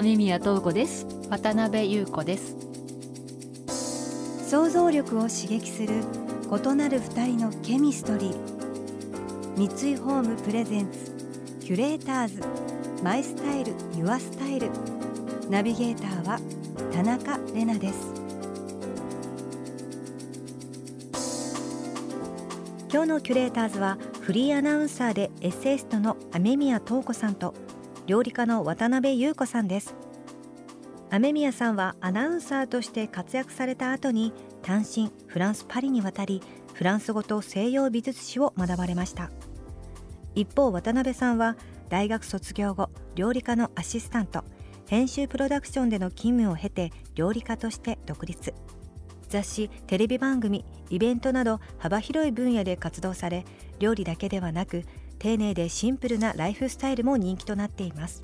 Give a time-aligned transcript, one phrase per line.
[0.00, 1.06] 雨宮東子です。
[1.28, 2.56] 渡辺優子です。
[4.48, 5.88] 想像力を刺激する
[6.50, 9.68] 異なる二人のケミストリー。
[9.68, 11.12] 三井ホームプレゼンツ
[11.60, 12.40] キュレーターズ。
[13.04, 14.70] マイスタイルユアスタイル。
[15.50, 16.40] ナビゲーターは
[16.90, 18.14] 田中れなです。
[22.90, 27.52] 今日のキュレーターズはフリーアナウンサーでエッセイストの雨宮東子さんと
[28.10, 29.94] 料理家の渡辺優子さんです。
[31.10, 34.32] 雨宮さんはアナウンサーとして活躍された後に
[34.62, 36.42] 単身フランス・パリに渡り
[36.74, 39.30] フランス語と西洋美術史を学ばれました。
[40.34, 41.56] 一方渡辺さんは
[41.88, 44.42] 大学卒業後料理家のアシスタント
[44.88, 48.52] 編集プロダクションでの勤務を経て料理家として独立。
[49.28, 53.44] 雑誌テレビ番組イベントなど幅広い分野で活動され
[53.78, 54.82] 料理だけではなく
[55.20, 58.22] 丁寧でシンプルなライフスタイルも人気となっています。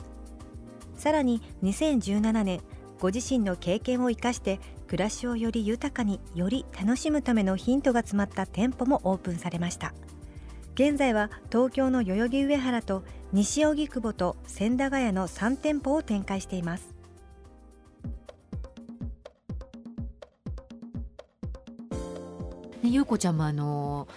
[0.97, 2.61] さらに2017年
[2.99, 4.59] ご自身の経験を生かして
[4.89, 9.93] 暮らしをより豊かにより楽しむためのヒントが詰まった店舗もオープンされました。
[10.75, 13.03] 現在は東京の代々木上原と
[13.33, 16.95] 西荻窪と千駄ヶ谷の3店舗を展開しています。
[22.83, 24.09] ね、ゆうこちゃんもあの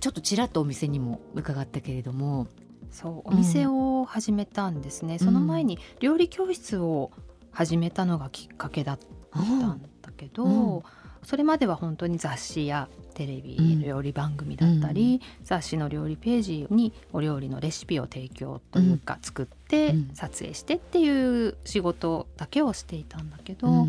[0.00, 2.46] ちょっとちらっとお店にも伺ったけれども。
[2.90, 7.10] そうお店を始めたんですね、うん、その前に料理教室を
[7.50, 8.98] 始めたのがきっかけだっ
[9.32, 10.82] たんだけど、うん、
[11.22, 23.88] それまでは本当に雑誌やテレビ料理番組だったり、うん、雑誌の料理ページにお料理のレシピを提供というか作って撮影してっていう仕事だけをしていたんだけど、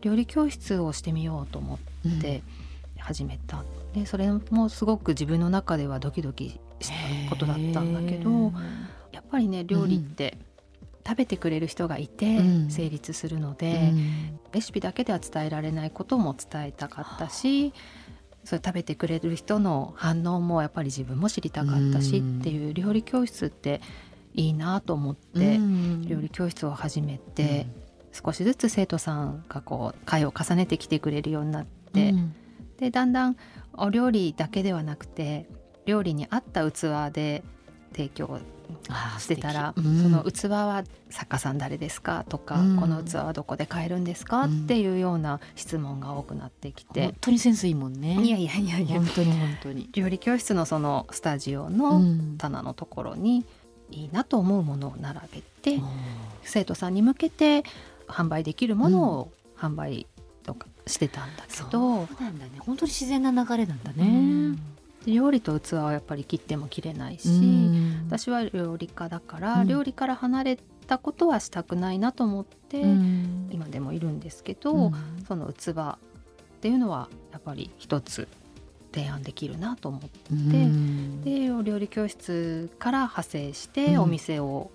[0.00, 2.42] 料理教室をしてみようと思って。
[3.04, 3.64] 始めた。
[3.92, 8.52] でそれもすごく自分の中ではドキドキしたことだったんだけど
[9.12, 10.36] やっぱりね料理って、
[11.06, 17.74] 食べてくれる人がいて成立するので、うん、レシピだけでは伝えられないことも伝えたかったし
[18.44, 23.82] それ食べてくれる人の反応もやっぱり自分も知りたかったしっていう料理教室って
[24.32, 25.58] いいなと思って
[26.08, 27.66] 料理教室を始めて
[28.12, 32.14] 少しずつ生徒さんがこう会を重ねてきてくれるようになって
[32.78, 33.36] でだんだん
[33.74, 35.46] お料理だけではなくて
[35.86, 37.42] 料理に合った器で
[37.92, 38.40] 提供
[39.18, 47.04] してたら、うん、その器は作家さん誰ですかとか、うん、この器はどこで買えるんですか、うん、っていうような質問が多くなってきて。
[47.04, 48.20] 本当にセンスいいもんね。
[48.20, 48.96] いやいやいやいや。
[48.96, 49.88] 本当に本当に。
[49.92, 52.02] 料理教室のそのスタジオの
[52.38, 53.44] 棚のところに
[53.90, 55.80] いいなと思うものを並べて、
[56.42, 57.64] 生徒さんに向けて
[58.08, 60.06] 販売できるものを販売
[60.44, 62.52] とかしてたんだけど、そうなんだね。
[62.60, 64.56] 本当に自然な流れなんだね。
[65.06, 67.28] 料理と器はやっぱり切っても切れないし、
[68.06, 74.92] 私は料理家だから、うん、料理から離れたことはしたくないなと思って、うん、今でもいるんですけど、うん、
[75.26, 75.98] その器っ
[76.60, 78.28] ていうのはやっぱり一つ
[78.94, 80.08] 提案できるなと思って、
[81.22, 84.70] で料理教室から派生してお店を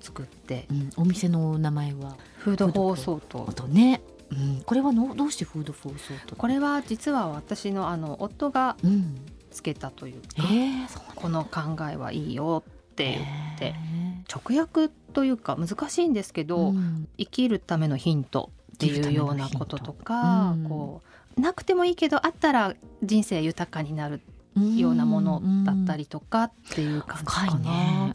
[0.00, 2.16] 作って、お店の名前は？
[2.38, 4.00] フード放送とね
[4.30, 8.76] うん、これはのどうしてフードフォーソートこれは実は私のあの夫が
[9.50, 13.74] つけたというか、うんえー、この考えはいいよって言って、え。
[14.26, 21.02] ー、直訳というか難しいんですけど、うん、生きるためのヒントっていうようなこととか、うん、こ
[21.36, 24.20] うなくてもいいけどあったら人生豊かになる
[24.76, 27.58] ようなものだったりとかっていう感じかな。
[27.58, 28.14] ね、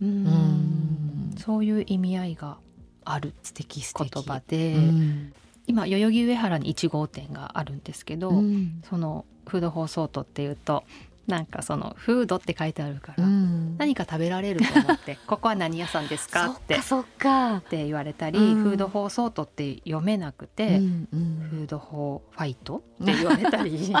[0.00, 1.34] うん。
[1.38, 2.58] そういう意味合いが
[3.04, 3.34] ある。
[3.42, 5.32] 素敵言葉で、うん、
[5.66, 10.84] 今代々木上原に1号店があるんですけど、うん、そのフード放送とっていうと
[11.26, 23.72] なんかそのフードって書いてあるから、うん、何か食べられると思って「ここは何屋さんですか?」ってって言われたり、うん、フード放送とって読めなくて、うんうん、フード放ファイトって言われたり。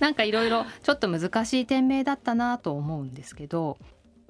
[0.00, 3.78] なんかいろいろちょっと難しい店名だったなと思うんですけど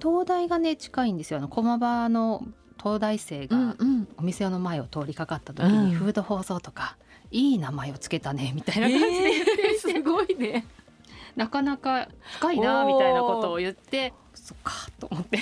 [0.00, 1.38] 東大がね近いんですよ。
[1.38, 2.46] あの駒場の
[2.82, 3.77] 東大生が
[4.17, 6.97] お店の前を通りかかった時に、フード放送とか
[7.31, 9.50] いい名前をつけたねみたいな感じで言って、
[9.87, 10.67] えー、すごいね。
[11.37, 15.38] なかなか深いなみたいなことを言ってそっかと思って。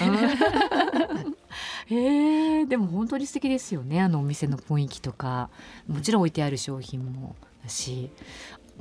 [1.86, 5.48] へ えでも本当に素敵ですよねあのお店の雰囲気とか。
[5.86, 8.10] もちろん置いてある商品もだし。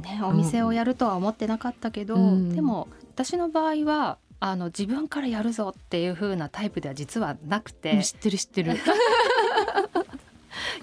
[0.02, 8.78] ね、お店をやるとは思ってなかったけど、うん、でも私の場合はあの自分からやるぞっていう風なタイプでは実はなくて、知ってる知ってる。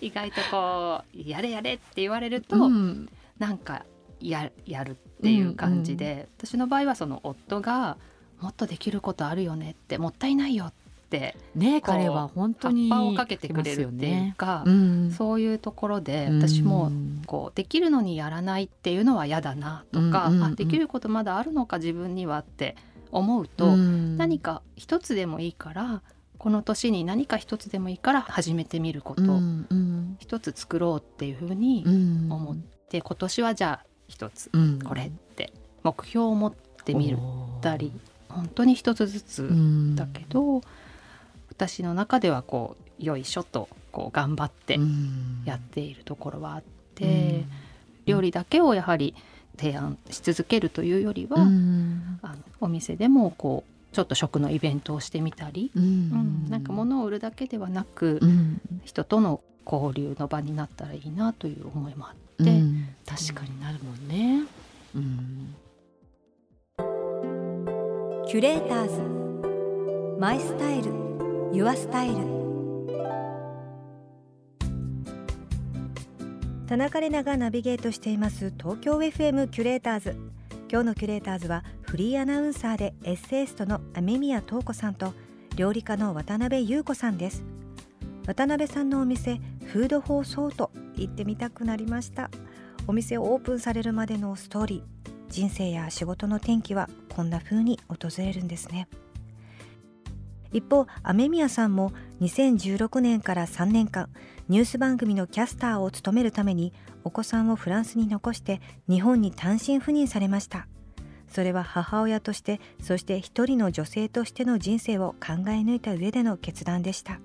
[0.01, 3.09] 意外とこうやれやれって言われると、うん、
[3.39, 3.85] なんか
[4.21, 7.97] ややるっていう感じで、うんうん、私の場合はその夫が
[8.41, 10.73] もっとできることあるよねってもったいないよっ
[11.11, 14.73] てね彼は本当に葉っぱをかけてくれるっていうか、ね。
[14.73, 16.91] うん、そういうところで私も
[17.27, 22.77] こうできるのにやらないっていうのは嫌だなとか、うんうんうん、あできることまだあるのか自分にはって
[23.15, 26.03] 思うと、うん、何か一つでもいいから
[26.37, 31.85] この年に何か一つでもいいから始めてみること、うんうん、一つ作ろうっていうふうに
[32.29, 32.57] 思っ
[32.91, 34.51] て、今年はじゃあ一つ
[34.85, 35.53] これって
[35.83, 36.53] 目標を持っ
[36.85, 37.19] てみる。
[37.63, 37.93] たり
[38.29, 39.49] 本当に一つずつ
[39.95, 40.61] だけど、
[41.49, 44.79] 私の中ではこうよいしょとこう頑張って
[45.47, 46.63] やっているところはあっ
[46.95, 47.45] て、
[48.05, 49.15] 料理だけをやはり
[49.57, 56.51] 提案し続けるというよりは、あのお店でもこうちょっと食のイベントをしてみたり、うん。
[56.51, 58.21] なんか物を売るだけではなく、
[58.85, 62.61] 人との交流の場になったらいいなという思いもあって、
[63.07, 64.47] 確かになるもんね。
[68.27, 70.21] キュレーターズ。
[70.21, 70.93] マイスタイル。
[71.53, 72.44] Your Style
[76.75, 80.17] 田中れながナビゲートしています東京 FM キュレーターズ。
[80.69, 85.15] 今日のキュレーターズはフリーアナウンサーでエッセイストの雨宮塔子さんと
[85.55, 87.45] 料理家の渡辺有子さんです。
[88.27, 92.29] 渡辺さんのお店フードフォーソート行ってみたくなりました。
[92.89, 98.89] お店をオープンされるまでのストーリー人生や仕事の転機はこんな風に訪れるんですね。
[100.55, 104.09] 一方雨宮さんも2016年から3年間
[104.49, 106.73] ニュース番組のキャスターを務めるために
[107.03, 110.69] お子さんをフランスに残して日本に単身赴任されました。
[111.29, 117.19] それは母親としてそして一人の女性としての人生を考え抜いた上での決断でした。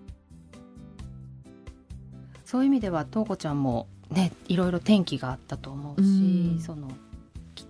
[2.45, 6.87] そういう意味では東子ちゃんもねいろいろ転機があったと思うし、うその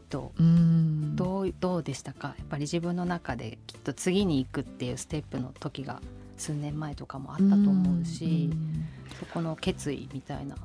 [0.10, 0.34] と
[1.16, 2.30] どうどうでしたか？
[2.38, 6.02] やっぱり自分の中できっと次に行くっていうステップの時が
[6.38, 8.50] 数年前とかもあったと思うし
[9.20, 10.56] そこの決意みたいな。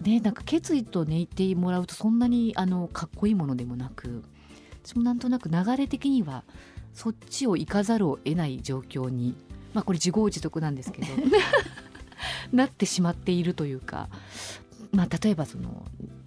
[0.00, 4.24] ね、なんか決意とね言ってもらうとそんなにあのかっこいいものでもなく
[4.84, 6.42] 私もなんとなく流れ的には
[6.92, 9.36] そっちを行かざるを得ない状況に
[9.74, 11.06] まあこれ自業自得なんですけど
[12.52, 14.08] なってしまっているというか、
[14.92, 15.84] まあ、例えばその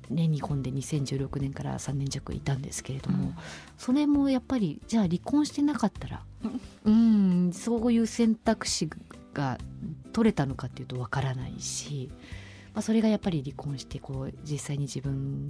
[0.09, 3.35] ね、日本で2016年から3年弱いたんですけれども、うん、
[3.77, 6.23] それもやっぱりじゃあ離婚してなかったら、
[6.85, 8.89] うん、そういう選択肢
[9.33, 9.57] が
[10.13, 12.09] 取れたのかっていうとわからないし、
[12.73, 15.47] まあ、それがやっぱり離婚してこう実際に自分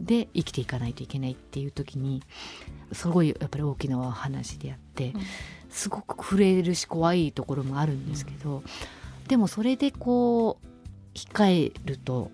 [0.00, 2.22] で生きていかないといけないっていう時に
[2.92, 5.20] すごいやっぱり大きな話であって、うん、
[5.70, 8.62] すごく震えるし怖いところもあるんですけど、
[9.28, 10.66] でもそれでこう
[11.16, 12.30] 控えると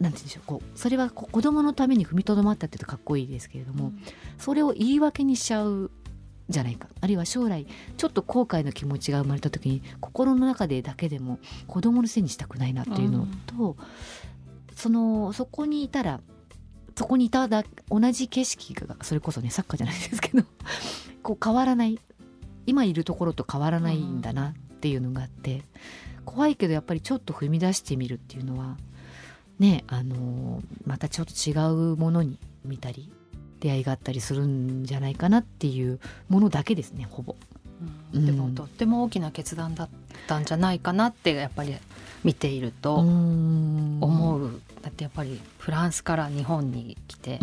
[0.00, 4.02] なんて言うんでしょうこうそれは子供のために踏みとどまったっていうとかっこいいですけれども、うん、
[4.38, 5.90] それを言い訳にしちゃう
[6.48, 6.88] じゃないか。
[7.00, 7.66] あるいは将来
[7.96, 13.76] ちょっと後悔の気持ちが生まれた時に心の中でだけでも子供のせいにしたくないなっていうのと、うん、
[14.74, 16.20] そのそこにいたら
[16.94, 20.44] そこにいただ同じ景色がそれこそねサッカーじゃないですけど
[21.22, 21.98] こう変わらない。
[22.68, 25.62] 今いるところと変わらないんだなっていうのがあって、
[26.24, 28.76] 怖いけどやっぱりちょっと踏み出してみるっていうのは
[29.58, 31.52] ねあのまたちょっと違
[31.92, 33.10] うものに見たり
[33.60, 35.98] 出会いがあったりするんじゃないかなっていう
[36.28, 37.36] ものだけですねほぼ。
[38.14, 39.88] うん、でもとっても大きな決断だっ
[40.26, 41.74] たんじゃないかなってやっぱり
[42.24, 44.60] 見ていると思う。
[44.82, 47.38] だってやっぱりフランスから日本に来てっ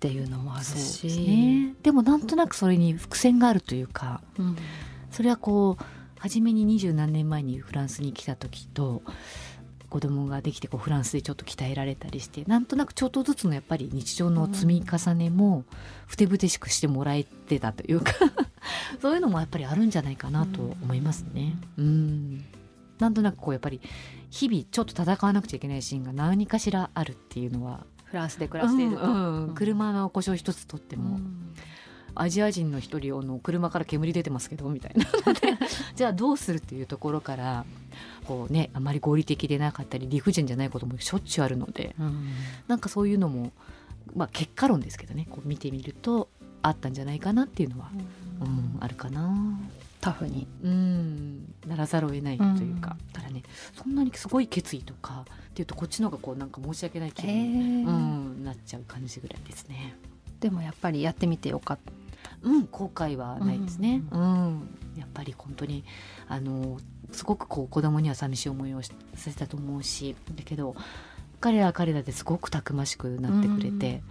[0.00, 1.08] ていうのもあるし。
[1.08, 4.56] で、ね、でもなんとなくそれに伏線があるというか、うん、
[5.10, 5.84] それはこう
[6.18, 9.02] 初めに二十何年前にフランスに来た時と
[9.94, 15.62] 子供ができてこうフランスでちょっと鍛えられたりしてなんとなくちょっとずつのやっぱり日常の積み重ねも
[16.08, 18.12] ふてぶてしくしてもらえてたというか
[19.00, 21.56] そういうのもやっぱりあるんじゃないかなと思いますね。
[21.76, 22.44] うん。
[22.98, 23.80] なんとなくこうやっぱり
[24.30, 31.54] 日々ちょっと戦わなくちゃいけないシーンが何かしらあるっていうのはフランスで暮らしていると、うんうん、車の故障一つとっても、うん。
[32.16, 35.06] アジア人の一人の車から煙出てますけどみたいな。
[35.94, 37.64] じゃあどうするっていうところから
[38.26, 42.28] こうねあまり合理的でなかったり理不尽じゃないこともしょっちゅうあるので、うん、
[42.68, 43.52] なんかそういうのも、
[44.14, 46.28] まあ、結果論ですけどねこう見てみると
[46.62, 47.90] あったんじゃないかなっていうのは、
[48.40, 49.58] うん、あるかな。
[50.00, 59.96] タフに、うん、ならざるを得ないというか、だからねそんなにすごい決意とかっていうとこっちの方がこうなんか申し訳ない気分に、うん、なっちゃう感じぐらいですね。
[60.40, 61.92] でもやっぱりやってみてよかった。
[62.42, 64.02] うん、後悔はないですね。
[64.10, 65.84] うん、うん、やっぱり本当に
[66.28, 66.78] あの
[67.14, 70.74] すごくこう子供には寂しい思いをさせたと思うしだけど
[71.40, 74.02] 彼らは彼らですごくたくましくなってくれて、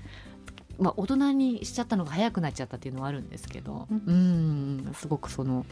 [0.78, 5.66] まあ、大人にしちゃったのが早くなっちゃったっていうのはあるんですけど、うん、すごくその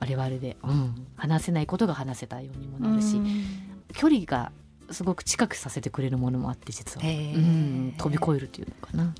[0.00, 3.20] あれはあれで、うん、話せないことが話せたようにもなるし、
[3.94, 4.52] 距離が
[4.90, 9.14] すごく近くさせてくれるものもあって実は、うん、飛び越えるというのかな。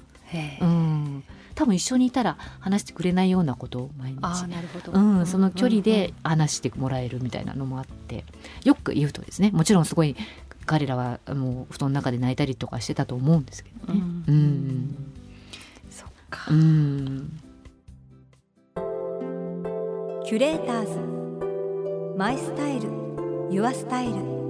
[0.61, 1.25] うん、
[1.59, 4.19] 多分一緒にいたら話してくれないようなことを毎日
[4.93, 8.25] うん、その距離で話してもらえるみたいなのもあって
[8.63, 9.51] よく言うとですね。
[9.51, 10.15] もちろんすごい
[10.67, 14.01] 彼らはもう布団の中で泣いたりとかしてたと思うんですけどね。
[14.01, 14.97] うん、うん、
[15.91, 17.41] そっか、うん、
[20.25, 22.17] キュレーターズ。
[22.17, 22.89] マイスタイル。
[23.51, 24.48] ユアスタイル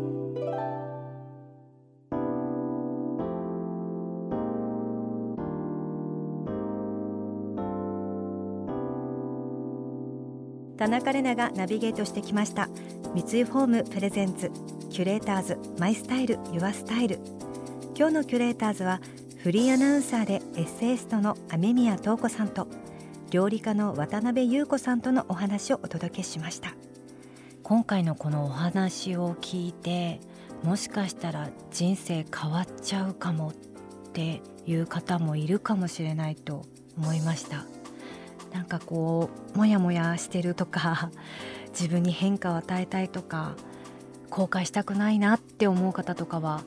[10.78, 12.68] 田中れながナビゲートしてきました。
[13.12, 14.52] 三井ホーム presents
[14.90, 17.18] キュレーターズ My Style Your Style。
[17.96, 19.00] 今日のキュレーターズは
[19.38, 22.68] フリーアナウンサーでエッセイストの雨宮塔子さんと
[23.32, 26.74] 料理家の渡辺有子さんとのお話をお届けしました。
[27.64, 30.20] 今回のこのお話を聞いて
[30.62, 33.52] もしかしたら人生変わっちゃうかもっ
[34.12, 36.64] ていう方もいるかもしれないと
[36.96, 37.66] 思いました。
[38.52, 41.10] なんかこうモヤモヤしてるとか
[41.78, 43.54] 自分に変化を与えたいとか
[44.30, 46.62] 後悔したくないなって思う方とかは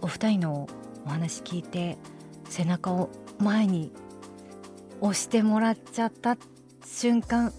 [0.00, 0.68] お二人の
[1.04, 1.96] お話聞いて
[2.48, 3.92] 背中を前に
[5.00, 6.36] 押してもらっちゃった
[6.84, 7.52] 瞬間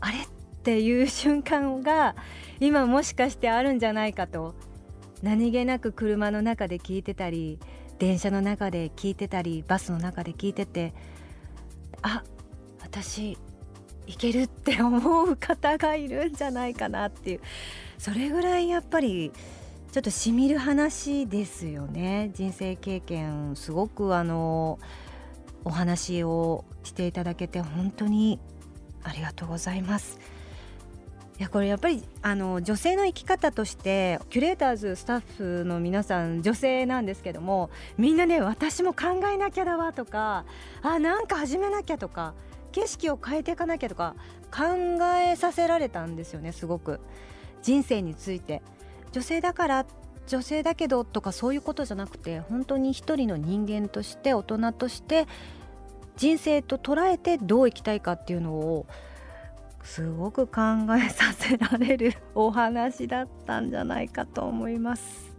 [0.00, 0.28] あれっ
[0.62, 2.14] ていう瞬間が
[2.60, 4.54] 今もしかしてあるんじゃないかと
[5.22, 7.58] 何気なく車の中で聞いてたり
[7.98, 10.92] 電車の中で聞いてたりバスの中で聞いてて
[12.02, 12.22] あ
[13.02, 13.38] 私
[14.06, 17.40] いけるって思う方がいるんじゃないかなっていう
[17.98, 19.30] それぐらいやっぱり
[19.92, 24.78] ちょっとしみる話ですよね人生経験すごくあの
[25.64, 28.40] お話をしていただけて本当に
[29.04, 30.18] ありがとうございます。
[31.38, 35.22] いやこれやっぱりあの女性の生き方としてキュレーターズスタッ
[35.60, 40.44] フの皆さん女性なんですけどもみんなね私も考えなきゃだわとか
[40.82, 42.34] あなんか始めなきゃとか
[42.78, 44.14] 景色を変えていかなきゃとか
[44.52, 47.00] 考えさせられたんですよねすごく。
[47.60, 48.62] 人生について。
[49.10, 49.86] 女性だから
[50.26, 55.26] 女性だけどとかそういうことじゃなくて本当に一人の人間として大人として
[56.16, 58.86] 人生と捉えてどう生きたいかっていうのを
[59.82, 60.60] すごく考
[61.02, 65.36] えさせられる お話だったんじゃないかと思います。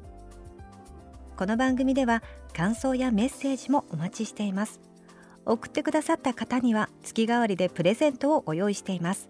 [1.38, 2.22] この番組では
[2.54, 4.89] 感想やメッセージもお待ちしています。
[5.52, 9.30] 送ってくださった方には月替わりでプレゼントをご用意しています。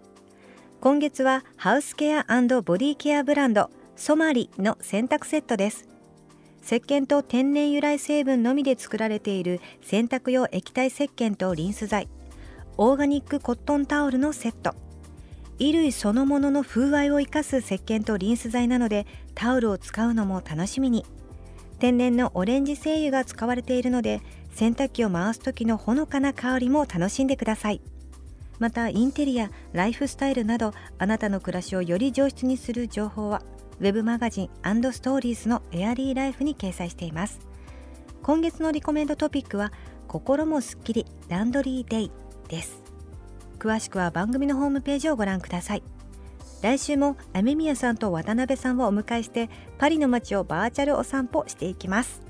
[0.80, 2.24] 今月はハウスケア
[2.64, 5.88] ボディケアブランドソマリの洗濯セットです。
[6.62, 12.08] 石鹸と天然由来成分のみで作られている洗濯用液体石鹸とリンス剤
[12.76, 14.74] オーガニックコットンタオルのセット。
[15.58, 21.04] 衣類そのものの風合いを生かす石鹸とリンス剤なのでタオルを使うのも楽しみに。
[21.78, 24.20] 天然のオレンジ精油が使われているので
[24.52, 27.80] 洗濯機を回す時のほのかな香りも楽しんでください。
[28.58, 33.42] またインテリアライフスタイルなどあなたの暮らしをより上質にする情報は
[33.80, 34.48] web マガジン
[34.92, 37.40] ストーリーズのエアリーライフに掲載しています。
[38.22, 39.72] 今月のリコメンドトピックは
[40.06, 42.12] 心もすっきりランドリーデイ
[42.48, 42.82] です。
[43.58, 45.82] 詳しくは番組のホームページをご覧ください。
[46.60, 52.29] 来週も雨宮さんと渡辺さんをお迎えしてパリの街をバーチャルお散歩していきます。